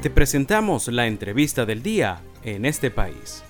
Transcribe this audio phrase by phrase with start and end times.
[0.00, 3.42] Te presentamos la entrevista del día en este país.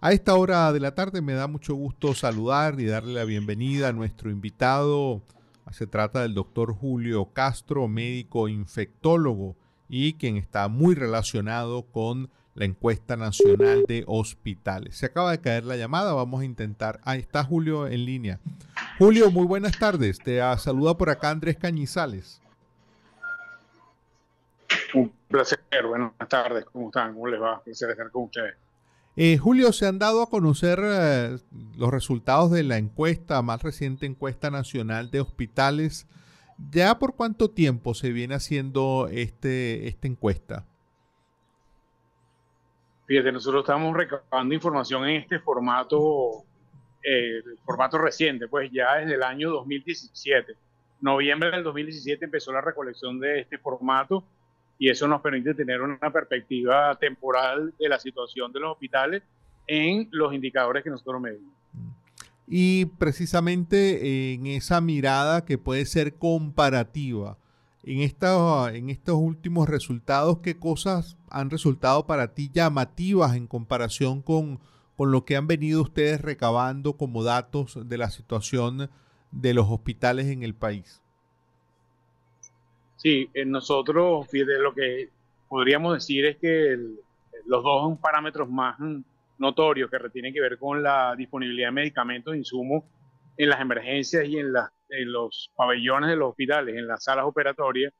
[0.00, 3.88] A esta hora de la tarde me da mucho gusto saludar y darle la bienvenida
[3.88, 5.20] a nuestro invitado.
[5.72, 9.58] Se trata del doctor Julio Castro, médico infectólogo
[9.90, 14.96] y quien está muy relacionado con la encuesta nacional de hospitales.
[14.96, 16.98] Se acaba de caer la llamada, vamos a intentar.
[17.04, 18.40] Ahí está Julio en línea.
[18.98, 20.18] Julio, muy buenas tardes.
[20.18, 22.40] Te saluda por acá Andrés Cañizales.
[24.96, 27.12] Un placer, buenas tardes, ¿cómo están?
[27.12, 27.58] ¿Cómo les va?
[27.58, 28.54] Un placer estar con ustedes.
[29.14, 31.36] Eh, Julio, se han dado a conocer eh,
[31.76, 36.06] los resultados de la encuesta, más reciente encuesta nacional de hospitales.
[36.70, 40.64] ¿Ya por cuánto tiempo se viene haciendo este, esta encuesta?
[43.04, 46.42] Fíjate, nosotros estamos recabando información en este formato,
[47.04, 50.54] eh, formato reciente, pues ya desde el año 2017.
[51.02, 54.24] Noviembre del 2017 empezó la recolección de este formato
[54.78, 59.22] y eso nos permite tener una perspectiva temporal de la situación de los hospitales
[59.66, 61.52] en los indicadores que nosotros medimos.
[62.46, 67.38] Y precisamente en esa mirada que puede ser comparativa,
[67.82, 74.22] en, esta, en estos últimos resultados, ¿qué cosas han resultado para ti llamativas en comparación
[74.22, 74.60] con,
[74.96, 78.90] con lo que han venido ustedes recabando como datos de la situación
[79.32, 81.02] de los hospitales en el país?
[82.96, 85.10] Sí, en nosotros, fíjate, lo que
[85.48, 86.76] podríamos decir es que
[87.46, 88.76] los dos parámetros más
[89.38, 92.84] notorios que tienen que ver con la disponibilidad de medicamentos e insumos
[93.36, 94.52] en las emergencias y en
[94.88, 97.92] en los pabellones de los hospitales, en las salas operatorias,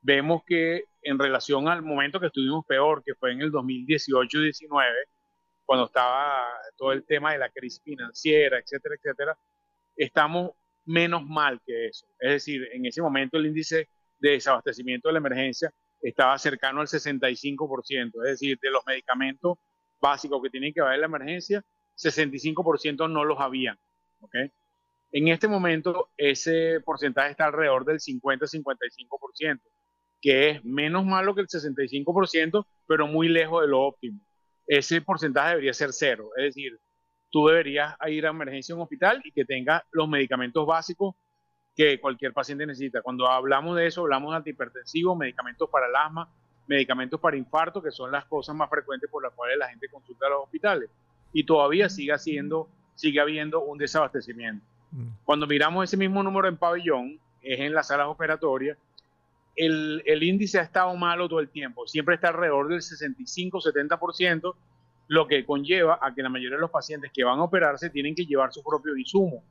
[0.00, 4.84] vemos que en relación al momento que estuvimos peor, que fue en el 2018-19,
[5.64, 6.44] cuando estaba
[6.76, 9.38] todo el tema de la crisis financiera, etcétera, etcétera,
[9.96, 10.52] estamos
[10.84, 12.06] menos mal que eso.
[12.20, 16.86] Es decir, en ese momento el índice de desabastecimiento de la emergencia estaba cercano al
[16.86, 19.58] 65%, es decir, de los medicamentos
[20.00, 21.62] básicos que tienen que haber en la emergencia,
[21.96, 23.78] 65% no los habían.
[24.20, 24.50] ¿okay?
[25.12, 29.60] En este momento, ese porcentaje está alrededor del 50-55%,
[30.20, 34.20] que es menos malo que el 65%, pero muy lejos de lo óptimo.
[34.66, 36.78] Ese porcentaje debería ser cero, es decir,
[37.30, 41.14] tú deberías ir a emergencia a un hospital y que tenga los medicamentos básicos
[41.76, 43.02] que cualquier paciente necesita.
[43.02, 46.28] Cuando hablamos de eso, hablamos de antihipertensivos, medicamentos para el asma,
[46.66, 50.26] medicamentos para infarto, que son las cosas más frecuentes por las cuales la gente consulta
[50.26, 50.88] a los hospitales.
[51.34, 54.64] Y todavía sigue, haciendo, sigue habiendo un desabastecimiento.
[55.24, 58.78] Cuando miramos ese mismo número en pabellón, es en las salas operatorias,
[59.54, 64.54] el, el, índice ha estado malo todo el tiempo, siempre está alrededor del 65-70%,
[65.08, 68.14] lo que conlleva a que la mayoría de los pacientes que van a operarse tienen
[68.14, 69.42] que llevar su propio insumo.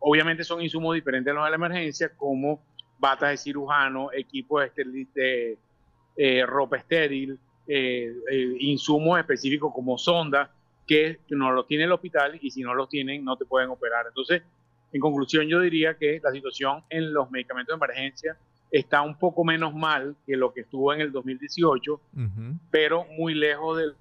[0.00, 2.60] Obviamente son insumos diferentes a los de la emergencia, como
[2.98, 5.58] batas de cirujano, equipos de, de
[6.16, 10.50] eh, ropa estéril, eh, eh, insumos específicos como sonda,
[10.86, 14.06] que no los tiene el hospital y si no los tienen no te pueden operar.
[14.08, 14.42] Entonces,
[14.92, 18.36] en conclusión, yo diría que la situación en los medicamentos de emergencia
[18.70, 22.00] está un poco menos mal que lo que estuvo en el 2018,
[22.70, 23.94] pero muy lejos del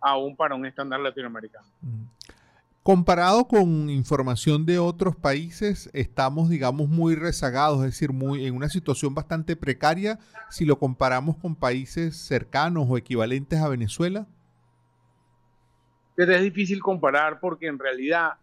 [0.00, 1.66] aún para un estándar latinoamericano.
[2.86, 8.68] Comparado con información de otros países, estamos, digamos, muy rezagados, es decir, muy en una
[8.68, 10.20] situación bastante precaria
[10.50, 14.28] si lo comparamos con países cercanos o equivalentes a Venezuela.
[16.16, 18.34] Es difícil comparar porque en realidad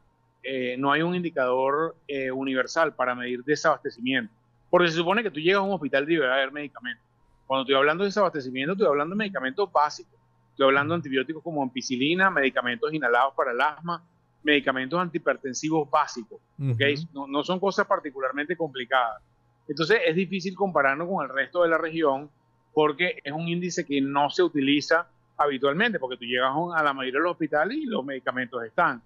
[0.44, 4.34] eh, no hay un indicador eh, universal para medir desabastecimiento.
[4.70, 7.06] Porque se supone que tú llegas a un hospital y debe haber medicamentos.
[7.48, 10.20] Cuando estoy hablando de desabastecimiento, estoy hablando de medicamentos básicos.
[10.50, 14.03] Estoy hablando de antibióticos como ampicilina, medicamentos inhalados para el asma,
[14.44, 16.40] medicamentos antihipertensivos básicos.
[16.58, 19.22] no, no son cosas particularmente complicadas.
[19.68, 22.30] Entonces es difícil compararnos con el resto de la región
[22.74, 27.20] porque es un índice que no se utiliza habitualmente, porque tú llegas a la mayoría
[27.20, 29.02] de los hospitales y los medicamentos están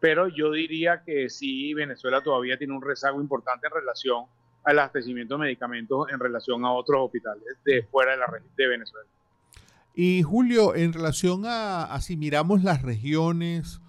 [0.00, 4.24] pero yo diría que sí, Venezuela todavía tiene un rezago importante en relación
[4.64, 8.66] al abastecimiento de medicamentos en relación a otros hospitales de fuera de la región de
[8.66, 9.08] Venezuela.
[9.94, 13.80] Y Julio, en relación a, si miramos las regiones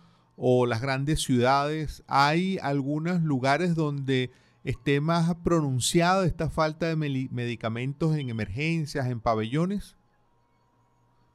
[0.41, 4.31] o las grandes ciudades, ¿hay algunos lugares donde
[4.63, 9.97] esté más pronunciada esta falta de medicamentos en emergencias, en pabellones?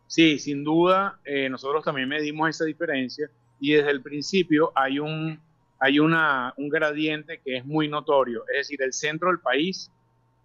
[0.07, 3.29] Sí, sin duda, eh, nosotros también medimos esa diferencia
[3.61, 5.39] y desde el principio hay un,
[5.79, 9.91] hay una, un gradiente que es muy notorio, es decir, el centro del país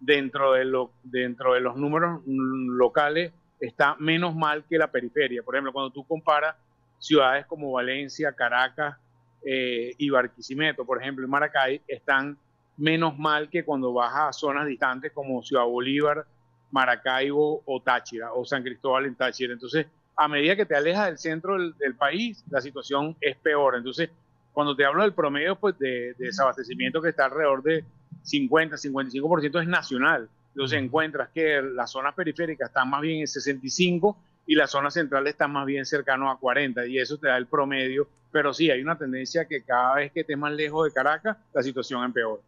[0.00, 5.42] dentro de, lo, dentro de los números locales está menos mal que la periferia.
[5.42, 6.56] Por ejemplo, cuando tú comparas
[7.00, 8.96] ciudades como Valencia, Caracas
[9.44, 12.38] eh, y Barquisimeto, por ejemplo, en Maracay, están
[12.76, 16.24] menos mal que cuando vas a zonas distantes como Ciudad Bolívar,
[16.70, 19.52] Maracaibo o Táchira o San Cristóbal en Táchira.
[19.52, 19.86] Entonces,
[20.16, 23.76] a medida que te alejas del centro del, país, la situación es peor.
[23.76, 24.10] Entonces,
[24.52, 27.84] cuando te hablo del promedio pues, de, desabastecimiento que está alrededor de
[28.22, 30.28] 50, 55% es nacional.
[30.54, 34.16] Entonces encuentras que las zonas periféricas están más bien en 65
[34.50, 37.46] y las zonas centrales están más bien cercanos a 40 y eso te da el
[37.46, 38.08] promedio.
[38.32, 41.62] Pero sí, hay una tendencia que cada vez que estés más lejos de Caracas, la
[41.62, 42.42] situación empeora.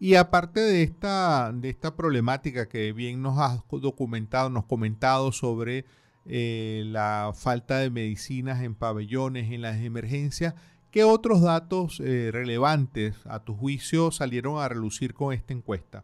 [0.00, 5.84] Y aparte de esta, de esta problemática que bien nos has documentado, nos comentado sobre
[6.26, 10.56] eh, la falta de medicinas en pabellones, en las emergencias,
[10.90, 16.02] ¿qué otros datos eh, relevantes a tu juicio salieron a relucir con esta encuesta?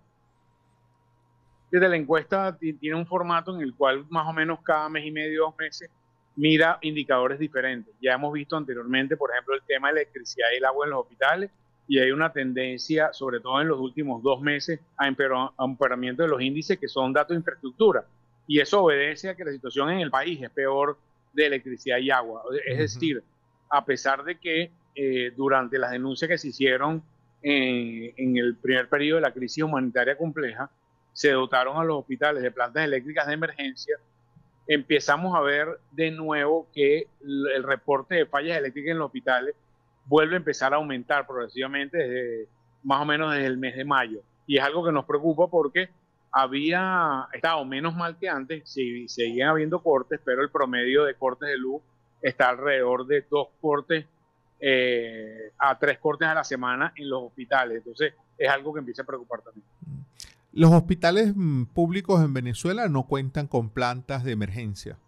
[1.70, 5.12] Desde la encuesta tiene un formato en el cual más o menos cada mes y
[5.12, 5.88] medio, dos meses,
[6.34, 7.94] mira indicadores diferentes.
[8.00, 10.90] Ya hemos visto anteriormente, por ejemplo, el tema de la electricidad y el agua en
[10.90, 11.50] los hospitales,
[11.86, 16.40] y hay una tendencia, sobre todo en los últimos dos meses, a empeoramiento de los
[16.40, 18.04] índices que son datos de infraestructura.
[18.46, 20.98] Y eso obedece a que la situación en el país es peor
[21.32, 22.42] de electricidad y agua.
[22.64, 23.22] Es decir,
[23.68, 27.02] a pesar de que eh, durante las denuncias que se hicieron
[27.42, 30.70] en, en el primer periodo de la crisis humanitaria compleja,
[31.12, 33.96] se dotaron a los hospitales de plantas eléctricas de emergencia,
[34.66, 39.54] empezamos a ver de nuevo que el reporte de fallas eléctricas en los hospitales
[40.06, 42.48] vuelve a empezar a aumentar progresivamente desde
[42.82, 44.20] más o menos desde el mes de mayo.
[44.46, 45.88] Y es algo que nos preocupa porque
[46.32, 51.48] había estado menos mal que antes, sí, seguían habiendo cortes, pero el promedio de cortes
[51.48, 51.82] de luz
[52.22, 54.06] está alrededor de dos cortes
[54.60, 57.78] eh, a tres cortes a la semana en los hospitales.
[57.78, 59.66] Entonces es algo que empieza a preocupar también.
[60.52, 64.98] Los hospitales mm, públicos en Venezuela no cuentan con plantas de emergencia.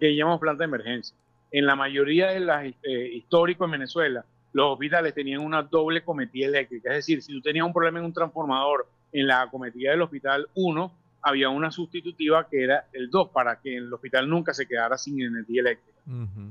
[0.00, 1.16] que llamamos planta de emergencia.
[1.52, 6.46] En la mayoría de las eh, históricos en Venezuela, los hospitales tenían una doble cometida
[6.46, 6.90] eléctrica.
[6.90, 10.48] Es decir, si tú tenías un problema en un transformador en la cometida del hospital
[10.54, 10.92] 1,
[11.22, 15.20] había una sustitutiva que era el 2 para que el hospital nunca se quedara sin
[15.20, 15.98] energía eléctrica.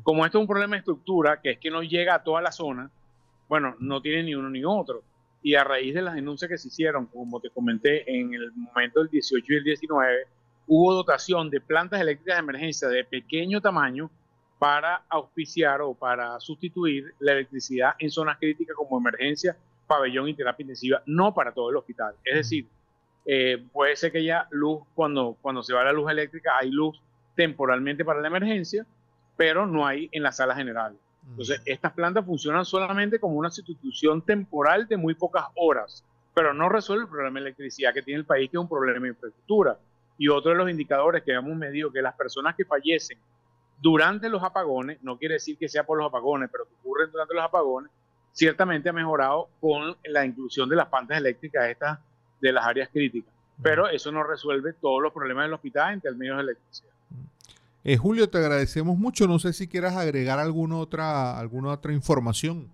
[0.03, 2.51] Como esto es un problema de estructura, que es que no llega a toda la
[2.51, 2.89] zona,
[3.47, 5.03] bueno, no tiene ni uno ni otro.
[5.41, 9.01] Y a raíz de las denuncias que se hicieron, como te comenté, en el momento
[9.01, 10.27] del 18 y el 19,
[10.67, 14.09] hubo dotación de plantas eléctricas de emergencia de pequeño tamaño
[14.57, 19.55] para auspiciar o para sustituir la electricidad en zonas críticas como emergencia,
[19.85, 22.15] pabellón y terapia intensiva, no para todo el hospital.
[22.23, 22.65] Es decir,
[23.25, 26.99] eh, puede ser que haya luz, cuando, cuando se va la luz eléctrica, hay luz
[27.35, 28.85] temporalmente para la emergencia,
[29.35, 30.97] pero no hay en la sala general.
[31.29, 36.69] Entonces, estas plantas funcionan solamente como una sustitución temporal de muy pocas horas, pero no
[36.69, 39.77] resuelve el problema de electricidad que tiene el país, que es un problema de infraestructura.
[40.17, 43.17] Y otro de los indicadores que hemos medido, que las personas que fallecen
[43.81, 47.33] durante los apagones, no quiere decir que sea por los apagones, pero que ocurren durante
[47.33, 47.91] los apagones,
[48.31, 51.99] ciertamente ha mejorado con la inclusión de las plantas eléctricas estas
[52.41, 53.33] de las áreas críticas.
[53.61, 56.93] Pero eso no resuelve todos los problemas del hospital en términos de electricidad.
[57.87, 59.27] Eh, Julio, te agradecemos mucho.
[59.27, 62.67] No sé si quieras agregar alguna otra, alguna otra información.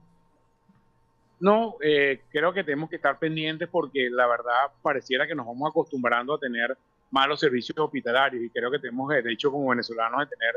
[1.41, 5.69] No, eh, creo que tenemos que estar pendientes porque la verdad pareciera que nos vamos
[5.69, 6.77] acostumbrando a tener
[7.09, 10.55] malos servicios hospitalarios y creo que tenemos derecho como venezolanos de tener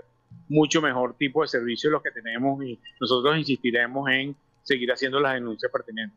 [0.49, 5.35] mucho mejor tipo de servicios los que tenemos y nosotros insistiremos en seguir haciendo las
[5.35, 6.17] denuncias pertinentes.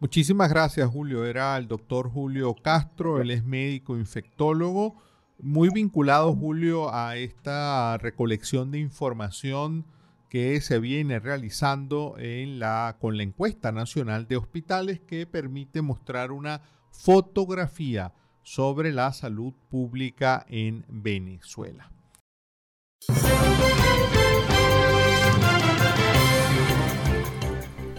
[0.00, 1.24] Muchísimas gracias, Julio.
[1.24, 5.00] Era el doctor Julio Castro, él es médico infectólogo,
[5.40, 9.86] muy vinculado, Julio, a esta recolección de información
[10.28, 16.32] que se viene realizando en la, con la encuesta nacional de hospitales que permite mostrar
[16.32, 18.12] una fotografía
[18.42, 21.90] sobre la salud pública en Venezuela.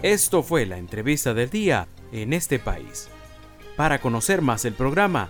[0.01, 3.09] Esto fue la entrevista del día en este país.
[3.75, 5.29] Para conocer más el programa,